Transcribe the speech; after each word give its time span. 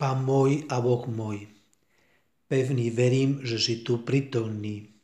Pán 0.00 0.24
môj 0.24 0.64
a 0.72 0.80
Boh 0.80 1.04
môj, 1.12 1.44
pevný 2.48 2.88
verím, 2.88 3.44
že 3.44 3.60
si 3.60 3.84
tu 3.84 4.00
prítomný, 4.00 4.96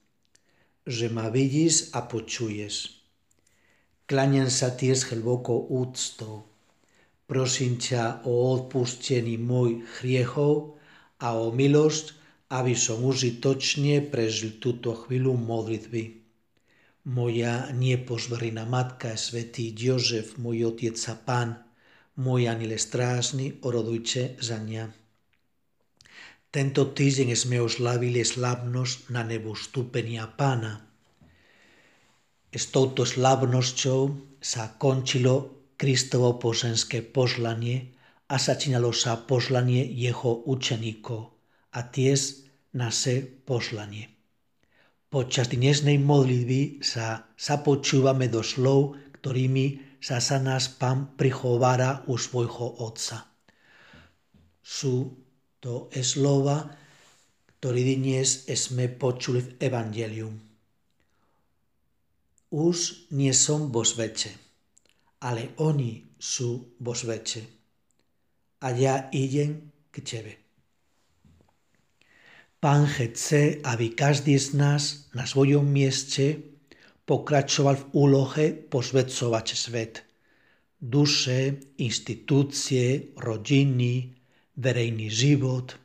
že 0.88 1.12
ma 1.12 1.28
vidíš 1.28 1.92
a 1.92 2.00
počuješ. 2.08 2.96
Kláňam 4.08 4.48
sa 4.48 4.72
ti 4.72 4.88
s 4.88 5.12
hlbokou 5.12 5.68
úctou. 5.68 6.48
Prosím 7.28 7.76
ťa 7.76 8.24
o 8.24 8.56
odpustení 8.56 9.36
môj 9.36 9.84
hriechov 10.00 10.80
a 11.20 11.36
o 11.44 11.52
milosť, 11.52 12.16
aby 12.56 12.72
som 12.72 13.04
užitočne 13.04 14.00
prežil 14.00 14.56
túto 14.56 14.96
chvíľu 14.96 15.36
modlitby. 15.36 16.24
Moja 17.12 17.68
nepožverina 17.68 18.64
matka, 18.64 19.12
svätý 19.20 19.76
Jozef, 19.76 20.40
môj 20.40 20.72
otec 20.72 20.96
a 21.12 21.14
pán, 21.20 21.65
môj 22.16 22.48
aniel 22.48 22.76
strážny, 22.80 23.60
orodujte 23.60 24.40
za 24.40 24.56
mňa. 24.60 24.88
Tento 26.48 26.88
týždeň 26.96 27.36
sme 27.36 27.60
oslavili 27.60 28.24
slavnosť 28.24 29.12
na 29.12 29.20
nebu 29.20 29.52
stúpenia 29.52 30.24
pána. 30.24 30.80
S 32.48 32.72
touto 32.72 33.04
slavnosťou 33.04 34.00
sa 34.40 34.72
končilo 34.80 35.68
Kristovo 35.76 36.40
poženské 36.40 37.04
poslanie 37.04 37.92
a 38.32 38.40
začínalo 38.40 38.96
sa 38.96 39.20
poslanie 39.20 39.84
jeho 39.84 40.48
učeníkov 40.48 41.20
a 41.76 41.84
tiež 41.84 42.48
naše 42.72 43.20
poslanie. 43.44 44.08
Počas 45.12 45.52
dnešnej 45.52 46.00
modlitby 46.00 46.80
sa 46.80 47.28
započúvame 47.36 48.32
do 48.32 48.40
slov, 48.40 48.96
ktorými 49.20 49.85
sa 50.06 50.22
sa 50.22 50.38
nás 50.38 50.70
Pán 50.70 51.18
prichovára 51.18 52.06
u 52.06 52.14
svojho 52.14 52.78
Otca. 52.78 53.26
Sú 54.62 55.18
to 55.58 55.90
slova, 55.98 56.62
ktoré 57.58 57.98
dnes 57.98 58.46
sme 58.46 58.86
počuli 58.86 59.42
v 59.42 59.50
Evangelium. 59.66 60.38
Už 62.54 63.10
nie 63.18 63.34
som 63.34 63.74
vo 63.74 63.82
svete, 63.82 64.30
ale 65.26 65.58
oni 65.58 66.06
sú 66.14 66.78
vo 66.78 66.94
svete. 66.94 67.42
A 68.62 68.70
ja 68.78 69.10
idem 69.10 69.74
k 69.90 70.06
Tebe. 70.06 70.32
Pán 72.62 72.86
chce, 72.86 73.58
aby 73.58 73.90
každý 73.90 74.38
pokračoval 77.06 77.74
v 77.78 77.86
úlohe 77.94 78.44
posvedcovať 78.52 79.46
svet. 79.54 80.02
Duše, 80.76 81.72
inštitúcie, 81.78 83.16
rodiny, 83.16 84.12
verejný 84.58 85.08
život. 85.08 85.78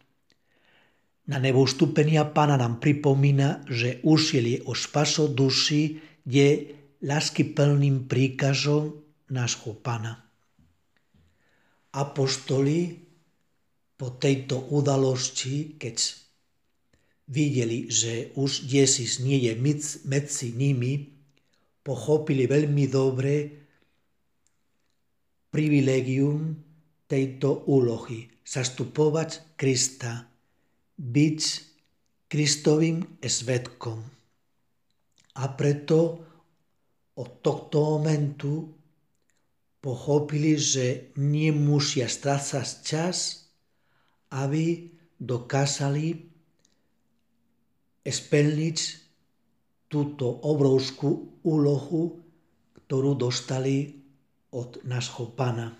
Na 1.30 1.38
nebo 1.40 1.64
stúpenia 1.64 2.28
pána 2.28 2.58
nám 2.58 2.82
pripomína, 2.82 3.64
že 3.70 4.02
usilie 4.04 4.66
o 4.68 4.76
spaso 4.76 5.32
duši 5.32 6.02
je 6.26 6.50
plným 7.02 8.10
príkazom 8.10 9.00
nášho 9.32 9.78
pána. 9.80 10.20
Apostoli 11.96 13.00
po 13.96 14.18
tejto 14.18 14.74
udalosti, 14.74 15.78
keď 15.78 15.96
videli, 17.32 17.88
že 17.88 18.36
už 18.36 18.68
Jezus 18.68 19.24
nie 19.24 19.48
je 19.48 19.54
medzi 20.04 20.48
nimi, 20.52 21.11
pochopili 21.82 22.46
veľmi 22.46 22.86
dobre 22.88 23.34
privilegium 25.52 26.56
tejto 27.10 27.68
úlohy. 27.68 28.30
Zastupovať 28.42 29.58
Krista, 29.60 30.26
byť 30.98 31.42
Kristovým 32.32 33.20
svetkom. 33.20 34.00
A 35.40 35.44
preto 35.56 36.24
od 37.16 37.30
tohto 37.44 37.78
momentu 38.00 38.72
pochopili, 39.82 40.56
že 40.56 41.12
nemusia 41.20 42.08
strácať 42.08 42.68
čas, 42.86 43.48
aby 44.32 44.88
dokázali 45.20 46.32
splniť 48.02 48.78
túto 49.92 50.32
obrovskú 50.48 51.44
úlohu, 51.44 52.24
ktorú 52.80 53.20
dostali 53.20 53.92
od 54.56 54.80
nášho 54.88 55.36
pána. 55.36 55.76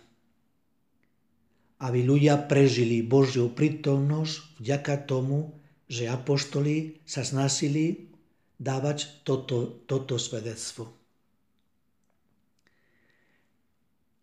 Aby 1.80 2.04
ľudia 2.04 2.44
prežili 2.44 3.00
Božiu 3.02 3.56
prítomnosť 3.56 4.60
vďaka 4.60 4.96
tomu, 5.08 5.56
že 5.88 6.12
apostoli 6.12 7.00
sa 7.08 7.24
snažili 7.24 8.12
dávať 8.60 9.24
toto, 9.24 9.82
toto 9.88 10.20
svedectvo. 10.20 10.92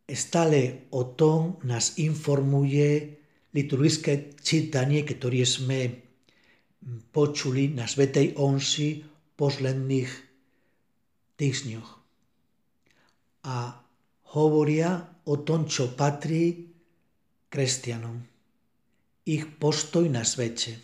Stále 0.08 0.88
o 0.96 1.12
tom 1.12 1.60
nás 1.68 2.00
informuje 2.00 3.18
liturgické 3.52 4.32
čítanie, 4.40 5.04
ktoré 5.04 5.44
sme 5.44 6.08
počuli 7.12 7.76
na 7.76 7.84
Svetej 7.84 8.38
Onsi 8.40 9.04
posledných 9.38 10.10
týždňoch. 11.38 11.90
A 13.46 13.56
hovoria 14.34 15.06
o 15.30 15.38
tom, 15.40 15.70
čo 15.70 15.94
patrí 15.94 16.68
kresťanom. 17.48 18.18
Ich 19.24 19.46
postoj 19.56 20.04
na 20.10 20.26
svete. 20.26 20.76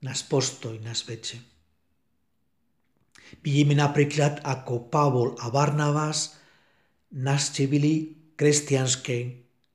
Náš 0.00 0.24
postoj 0.30 0.78
na 0.80 0.96
svete. 0.96 1.36
Vidíme 3.44 3.76
napríklad, 3.76 4.40
ako 4.46 4.88
Pavol 4.88 5.36
a 5.36 5.52
Barnabas 5.52 6.40
navštívili 7.12 7.92
kresťanské 8.38 9.16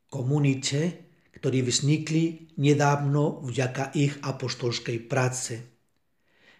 komunite, 0.09 1.05
ktorí 1.37 1.61
vznikli 1.61 2.55
nedávno 2.57 3.45
vďaka 3.45 3.93
ich 3.93 4.17
apostolskej 4.23 4.97
práce. 5.05 5.74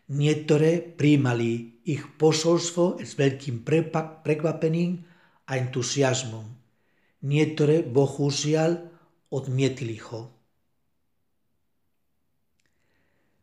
Niektoré 0.06 0.86
príjmali 0.86 1.82
ich 1.82 2.06
posolstvo 2.22 3.02
s 3.02 3.18
veľkým 3.18 3.66
prekvapením 4.22 5.02
a 5.50 5.58
entuziasmom. 5.58 6.46
Niektoré, 7.26 7.82
bohužiaľ, 7.82 8.86
odmietli 9.34 9.98
ho. 10.06 10.30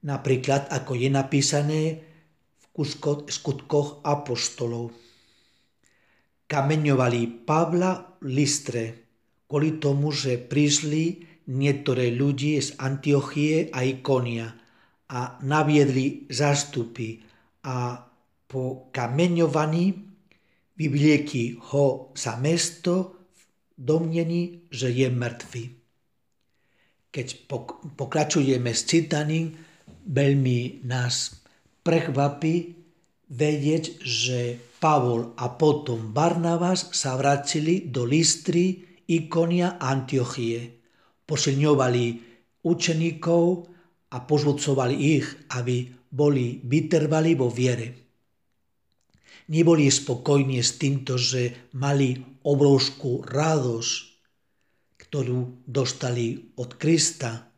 Napríklad, 0.07 0.71
ako 0.71 0.95
je 0.95 1.09
napísané 1.11 1.83
v 2.59 2.65
skutkoch 3.27 4.07
apostolov. 4.07 4.95
Kameňovali 6.47 7.43
Pavla 7.43 8.23
Listre 8.23 9.11
kvôli 9.51 9.83
tomu, 9.83 10.15
že 10.15 10.39
prišli 10.39 11.27
niektoré 11.51 12.15
ľudí 12.15 12.55
z 12.63 12.79
Antiochie 12.79 13.67
a 13.75 13.83
Ikonia– 13.83 14.55
a 15.13 15.37
naviedli 15.45 16.25
zástupy 16.33 17.21
a 17.69 18.01
po 18.49 18.89
kameňovaní 18.89 19.93
vyvliekli 20.77 21.61
ho 21.73 22.11
za 22.17 22.41
mesto 22.41 23.21
v 23.33 23.41
domnení, 23.77 24.69
že 24.73 24.89
je 24.89 25.09
mŕtvy. 25.13 25.65
Keď 27.13 27.27
pokračujeme 27.93 28.73
s 28.73 28.89
čítaním, 28.89 29.53
veľmi 30.09 30.89
nás 30.89 31.45
prekvapí 31.85 32.73
vedieť, 33.29 34.01
že 34.01 34.57
Pavol 34.81 35.37
a 35.39 35.53
potom 35.53 36.11
Barnabas 36.11 36.91
sa 36.97 37.15
vrátili 37.21 37.87
do 37.87 38.09
Listry, 38.09 38.81
Ikonia 39.07 39.77
Antiochie. 39.77 40.83
Posilňovali 41.23 42.05
učeníkov, 42.67 43.72
a 44.13 44.17
pozvodcovali 44.21 44.95
ich, 45.17 45.27
aby 45.57 45.89
boli 46.13 46.61
vytrvali 46.61 47.33
vo 47.33 47.49
viere. 47.49 47.89
Neboli 49.49 49.89
spokojní 49.89 50.61
s 50.61 50.77
týmto, 50.77 51.17
že 51.17 51.73
mali 51.77 52.21
obrovskú 52.45 53.25
radosť, 53.25 53.95
ktorú 55.01 55.65
dostali 55.65 56.55
od 56.61 56.77
Krista. 56.77 57.49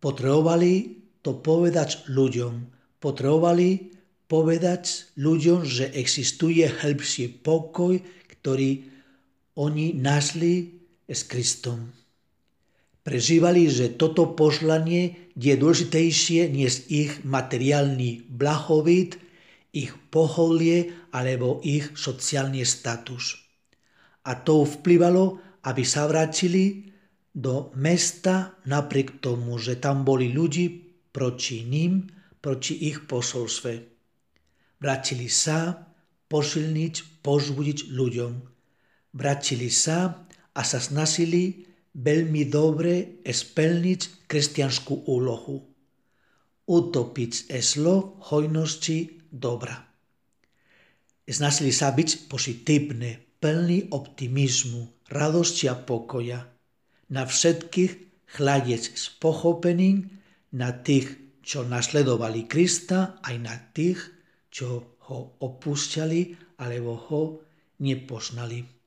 Potrebovali 0.00 1.00
to 1.20 1.36
povedať 1.38 2.08
ľuďom. 2.08 2.54
Potrebovali 3.00 3.92
povedať 4.26 5.12
ľuďom, 5.20 5.64
že 5.64 5.92
existuje 5.92 6.64
hĺbší 6.64 7.44
pokoj, 7.44 8.00
ktorý 8.40 8.88
oni 9.60 9.92
našli 9.96 10.80
s 11.04 11.20
Kristom. 11.28 11.99
Prežívali, 13.00 13.72
že 13.72 13.96
toto 13.96 14.36
poslanie 14.36 15.32
je 15.32 15.56
dôležitejšie 15.56 16.52
než 16.52 16.84
ich 16.92 17.24
materiálny 17.24 18.28
blahovit, 18.28 19.16
ich 19.72 19.94
pohodlie 20.12 20.92
alebo 21.14 21.64
ich 21.64 21.96
sociálny 21.96 22.60
status. 22.66 23.40
A 24.28 24.36
to 24.36 24.68
vplyvalo, 24.68 25.40
aby 25.64 25.80
sa 25.86 26.04
vrátili 26.04 26.92
do 27.32 27.72
mesta 27.78 28.58
napriek 28.66 29.22
tomu, 29.22 29.56
že 29.56 29.80
tam 29.80 30.04
boli 30.04 30.28
ľudí 30.34 30.68
proti 31.14 31.64
ním, 31.64 32.10
proti 32.42 32.90
ich 32.90 33.06
posolstve. 33.08 33.72
Vrátili 34.80 35.28
sa 35.30 35.88
posilniť, 36.28 37.24
pozbudiť 37.24 37.78
ľuďom. 37.96 38.32
Vrátili 39.16 39.70
sa 39.72 40.26
a 40.52 40.60
sa 40.60 40.78
snažili 40.82 41.69
veľmi 41.94 42.46
dobre 42.46 43.22
splniť 43.26 44.26
kresťanskú 44.30 45.10
úlohu. 45.10 45.58
Utopiť 46.70 47.50
zlo 47.58 48.22
hojnosti 48.30 49.26
dobra. 49.30 49.74
Snažili 51.30 51.70
sa 51.70 51.94
byť 51.94 52.26
pozitívne, 52.26 53.38
plný 53.38 53.90
optimizmu, 53.94 55.10
radosti 55.10 55.70
a 55.70 55.74
pokoja. 55.78 56.42
Na 57.10 57.26
všetkých 57.26 57.92
hľadiec 58.38 58.82
s 58.94 59.10
pochopením 59.18 60.10
na 60.54 60.70
tých, 60.74 61.10
čo 61.42 61.66
nasledovali 61.66 62.46
Krista, 62.46 63.18
aj 63.22 63.36
na 63.38 63.54
tých, 63.74 63.98
čo 64.50 64.98
ho 65.10 65.18
opúšťali 65.42 66.20
alebo 66.62 66.92
ho 67.10 67.22
nepoznali. 67.82 68.79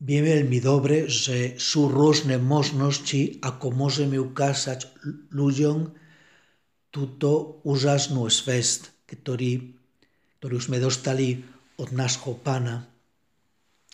Veľmi 0.00 0.64
dobre, 0.64 1.12
že 1.12 1.60
sú 1.60 1.92
rôzne 1.92 2.40
možnosti, 2.40 3.36
ako 3.44 3.68
môžeme 3.68 4.16
ukázať 4.16 4.88
ľuďom 5.28 5.92
túto 6.88 7.60
úžasnú 7.68 8.24
svest, 8.32 8.96
ktorý, 9.04 9.76
ktorú 10.40 10.56
sme 10.56 10.80
dostali 10.80 11.44
od 11.76 11.92
nášho 11.92 12.32
pána. 12.40 12.88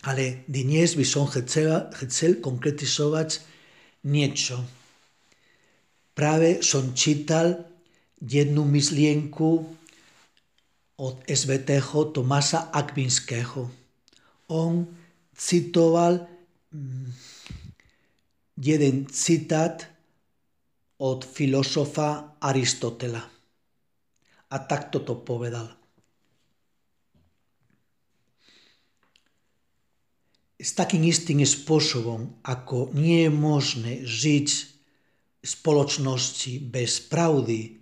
Ale 0.06 0.46
dnes 0.46 0.94
by 0.94 1.02
som 1.02 1.26
chcel, 1.26 1.90
chcel 2.06 2.38
konkretizovať 2.38 3.42
niečo. 4.06 4.62
Práve 6.14 6.62
som 6.62 6.94
čítal 6.94 7.66
jednu 8.22 8.62
myšlienku 8.62 9.48
od 11.02 11.16
svätého 11.28 12.14
Tomasa 12.14 12.70
Akvinského. 12.70 13.68
On 14.54 14.86
citoval 15.36 16.24
mm, 16.72 17.12
jeden 18.56 19.06
citát 19.06 19.84
od 20.96 21.24
filozofa 21.24 22.40
Aristotela. 22.40 23.20
A 24.50 24.56
takto 24.58 25.04
to 25.04 25.20
povedal. 25.20 25.68
S 30.56 30.72
takým 30.72 31.04
istým 31.04 31.44
spôsobom, 31.44 32.40
ako 32.40 32.96
nie 32.96 33.28
je 33.28 33.32
možné 33.32 33.92
žiť 34.08 34.48
spoločnosti 35.44 36.64
bez 36.72 37.04
pravdy, 37.04 37.76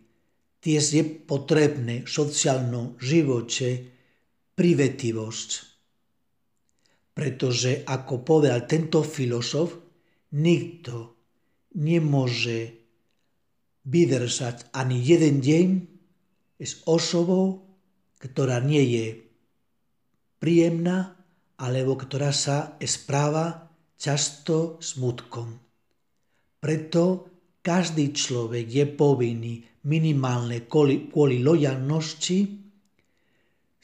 tiež 0.58 0.84
je 0.90 1.04
potrebné 1.06 2.02
v 2.02 2.10
sociálnom 2.10 2.98
živote 2.98 3.94
privetivosť. 4.58 5.73
Pretože, 7.14 7.86
ako 7.86 8.26
povedal 8.26 8.66
tento 8.66 9.06
filozof, 9.06 9.78
nikto 10.34 11.14
nemôže 11.78 12.74
vydržať 13.86 14.74
ani 14.74 14.98
jeden 14.98 15.38
deň 15.38 15.68
s 16.58 16.82
osobou, 16.90 17.62
ktorá 18.18 18.58
nie 18.58 18.82
je 18.82 19.06
príjemná 20.42 21.14
alebo 21.60 21.94
ktorá 21.94 22.34
sa 22.34 22.74
správa 22.82 23.70
často 23.94 24.82
smutkom. 24.82 25.54
Preto 26.58 27.30
každý 27.60 28.10
človek 28.16 28.66
je 28.68 28.84
povinný 28.88 29.54
minimálne 29.84 30.64
kvôli, 30.64 31.40
lojalnosti 31.44 32.64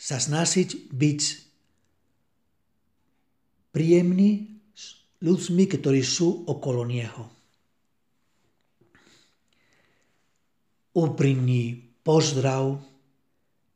sa 0.00 0.16
snažiť 0.16 0.92
byť 0.92 1.20
príjemný 3.70 4.60
s 4.74 4.98
ľuďmi, 5.22 5.64
ktorí 5.66 6.02
sú 6.02 6.44
okolo 6.46 6.82
neho. 6.86 7.24
Úprimný 10.90 11.78
pozdrav, 12.02 12.76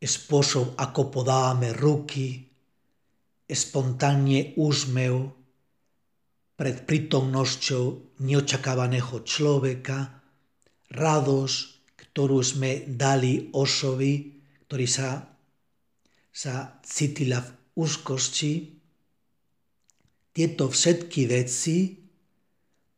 spôsob, 0.05 0.77
ako 0.77 1.09
podávame 1.09 1.73
ruky, 1.73 2.45
spontánne 3.49 4.59
úsmev, 4.61 5.45
pred 6.55 6.87
prítomnosťou 6.87 8.15
neočakávaného 8.23 9.27
človeka, 9.27 10.23
radosť, 10.95 11.59
ktorú 11.99 12.39
sme 12.47 12.87
dali 12.87 13.51
osobi, 13.51 14.39
ktorý 14.67 14.87
sa, 14.87 15.19
sa 16.31 16.79
cítila 16.87 17.43
v 17.43 17.51
úzkosti. 17.75 18.53
Tieto 20.35 20.67
všetky 20.67 21.31
veci 21.31 21.95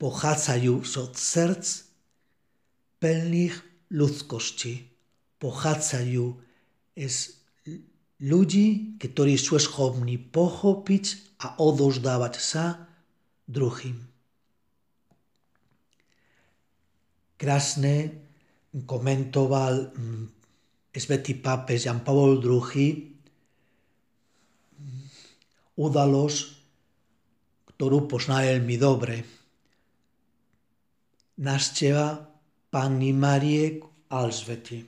pochádzajú 0.01 0.75
zo 0.81 1.13
srdc 1.13 1.85
plných 2.97 3.57
ľudskosti. 3.93 4.89
Pochádzajú 5.37 6.25
z 6.97 7.19
ľudí, 8.25 8.97
ktorí 8.97 9.37
sú 9.37 9.61
schopní 9.61 10.17
pochopiť 10.17 11.37
a 11.45 11.61
odozdávať 11.61 12.35
sa 12.41 12.89
druhým. 13.45 14.01
Krásne 17.37 18.17
komentoval 18.73 19.93
mm, 19.93 20.25
svätý 20.97 21.37
pápež 21.37 21.85
Jan 21.85 22.01
Pavol 22.01 22.41
II 22.41 23.13
udalosť, 25.77 26.56
ktorú 27.77 28.09
pozná 28.09 28.41
veľmi 28.41 28.77
dobre. 28.81 29.21
Návšteva 31.37 32.17
Panny 32.73 33.13
Marie 33.13 33.77
Alžbety. 34.09 34.81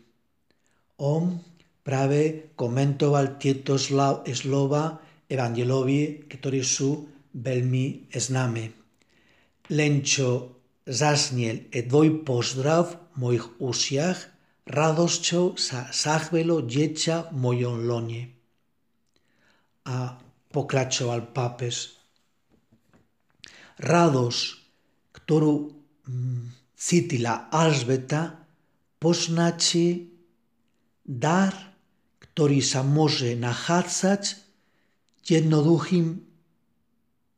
On 1.05 1.37
práve 1.85 2.53
komentoval 2.57 3.37
tieto 3.37 3.77
slova 3.77 4.97
evangelovi, 5.29 6.25
ktoré 6.33 6.65
sú 6.65 7.05
veľmi 7.37 8.09
známe. 8.09 8.65
Len 9.69 9.93
čo 10.01 10.57
zasniel 10.89 11.69
dvoj 11.69 12.25
pozdrav 12.25 13.13
v 13.13 13.17
mojich 13.21 13.47
ušiach, 13.61 14.19
radosťou 14.65 15.61
sa 15.61 15.93
zachvelo 15.93 16.65
dieťa 16.65 17.33
v 17.33 17.35
mojom 17.37 17.77
lone. 17.85 18.23
A 19.89 20.17
pokračoval 20.49 21.29
pápež. 21.37 21.98
Radosť, 23.79 24.45
ktorú 25.15 25.71
cítila 26.75 27.47
Alžbeta, 27.51 28.39
poznačí 28.99 30.11
dar, 31.07 31.55
ktorý 32.19 32.59
sa 32.59 32.83
môže 32.83 33.39
nachádzať 33.39 34.39
jednoduchým 35.27 36.19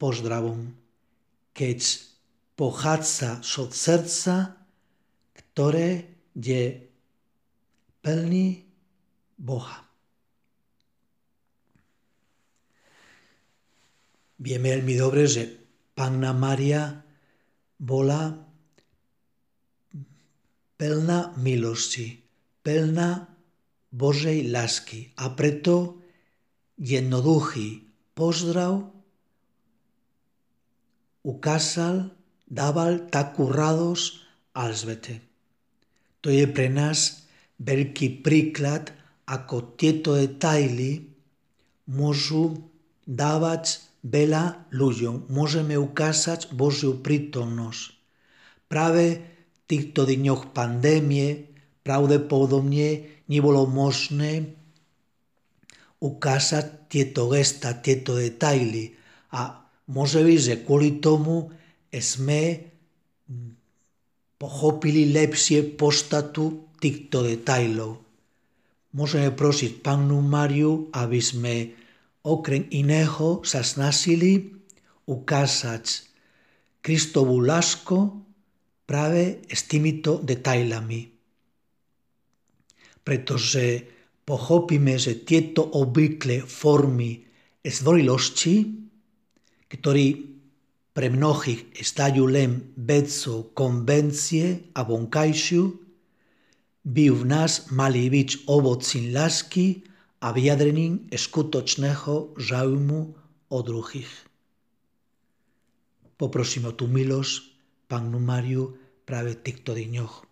pozdravom, 0.00 0.72
keď 1.52 1.78
pochádza 2.56 3.44
od 3.60 3.70
srdca, 3.72 4.56
ktoré 5.36 6.08
je 6.32 6.80
plný 8.00 8.64
Boha. 9.36 9.84
Vieme 14.40 14.72
veľmi 14.72 14.94
dobre, 14.96 15.28
že 15.28 15.59
Panna 16.00 16.32
Maria 16.32 16.96
bola 17.76 18.32
plná 20.80 21.36
milosti, 21.36 22.16
plná 22.64 23.28
Božej 23.92 24.48
lásky 24.48 25.12
a 25.20 25.28
preto 25.36 26.00
jednoduchý 26.80 27.84
pozdrav 28.16 28.80
ukázal, 31.20 32.08
dával 32.48 33.04
takú 33.12 33.52
radosť 33.52 34.12
Alžbete. 34.56 35.20
To 36.24 36.32
je 36.32 36.48
pre 36.48 36.72
nás 36.72 37.28
veľký 37.60 38.24
príklad, 38.24 38.88
ako 39.28 39.76
tieto 39.76 40.16
detaily 40.16 41.12
môžu 41.92 42.56
dávať 43.04 43.89
veľa 44.00 44.72
ľuďom 44.72 45.28
môžeme 45.28 45.76
ukázať 45.76 46.52
Božiu 46.56 47.00
prítomnosť. 47.00 47.82
Práve 48.70 49.04
v 49.20 49.58
týchto 49.68 50.08
dňoch 50.08 50.56
pandémie 50.56 51.50
pravdepodobne 51.84 53.20
nebolo 53.28 53.66
možné 53.68 54.56
ukázať 56.00 56.88
tieto 56.88 57.28
gesta, 57.28 57.76
tieto 57.76 58.16
detaily. 58.16 58.96
A 59.36 59.60
môže 59.92 60.24
byť, 60.24 60.38
že 60.40 60.54
kvôli 60.64 60.98
tomu 60.98 61.52
sme 61.92 62.40
pochopili 64.40 65.12
lepšie 65.12 65.76
postatu 65.76 66.72
týchto 66.80 67.28
detailov. 67.28 68.00
Môžeme 68.96 69.30
prosiť 69.30 69.84
Pannu 69.84 70.18
Máriu, 70.24 70.88
aby 70.96 71.20
sme 71.20 71.54
okrem 72.26 72.68
iného 72.72 73.40
sa 73.46 73.64
snažili 73.64 74.52
ukázať 75.08 75.84
Kristovú 76.80 77.40
lásku 77.44 77.96
práve 78.88 79.44
s 79.48 79.68
týmito 79.68 80.20
detailami. 80.20 81.08
Pretože 83.00 83.84
pochopíme, 84.24 84.96
že 85.00 85.24
tieto 85.24 85.64
obvyklé 85.64 86.44
formy 86.44 87.24
zdvorilosti 87.60 88.80
ktorí 89.70 90.06
pre 90.90 91.06
mnohých 91.06 91.78
stajú 91.78 92.26
len 92.26 92.74
vecou 92.74 93.54
konvencie 93.54 94.74
a 94.74 94.82
vonkajšiu, 94.82 95.62
by 96.80 97.04
v 97.12 97.22
nás 97.22 97.70
mali 97.70 98.10
byť 98.10 98.50
ovocím 98.50 99.14
lásky 99.14 99.86
a 100.20 100.36
vyjadrením 100.36 101.08
skutočného 101.08 102.36
záujmu 102.36 103.00
o 103.48 103.58
druhých. 103.64 104.12
Poprosím 106.20 106.68
o 106.68 106.76
tú 106.76 106.84
milosť, 106.84 107.48
Pannu 107.88 108.20
Mariu, 108.20 108.76
práve 109.08 109.34
v 109.34 109.42
týchto 109.42 109.72
dňoch. 109.72 110.28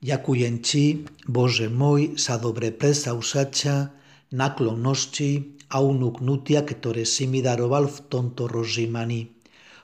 Ďakujem 0.00 0.54
Ti, 0.64 0.84
Bože 1.28 1.68
môj, 1.68 2.16
za 2.16 2.40
dobre 2.40 2.72
presausača, 2.72 3.92
naklonnosti 4.32 5.60
a 5.68 5.84
unúknutia, 5.84 6.64
ktoré 6.64 7.04
si 7.04 7.28
mi 7.28 7.44
daroval 7.44 7.92
v 7.92 7.98
tomto 8.08 8.48
rozžímaní. 8.48 9.28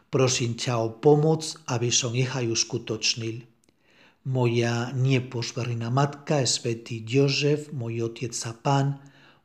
Prosím 0.09 0.57
ťa 0.57 0.81
o 0.81 0.88
pomoc, 0.97 1.61
aby 1.69 1.93
som 1.93 2.16
ich 2.16 2.33
aj 2.33 2.49
uskutočnil. 2.49 3.45
Moja 4.26 4.90
nepošverná 4.97 5.93
matka 5.93 6.43
svätý 6.49 7.05
Jozef, 7.05 7.71
môj 7.76 8.09
otec 8.09 8.33
a 8.49 8.52
pán, 8.57 8.87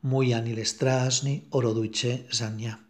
môj 0.02 0.34
aniel 0.34 0.66
strážny, 0.66 1.46
orodujte 1.54 2.26
za 2.34 2.50
mňa. 2.50 2.82